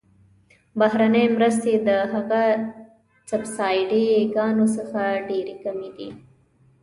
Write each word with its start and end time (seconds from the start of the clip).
بهرنۍ 0.79 1.25
مرستې 1.35 1.73
د 1.87 1.89
هغه 2.13 2.43
سبسایډي 3.31 4.05
ګانو 4.35 4.65
څخه 4.77 5.01
ډیرې 5.27 5.55
کمې 5.63 5.89
دي. 5.97 6.09